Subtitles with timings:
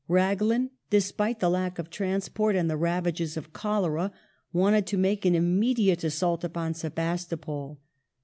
[0.07, 4.11] Raglan, despite the lack of transport and the ravages of cholera,
[4.51, 7.79] wanted to make an immediate assault upon Sebastopol.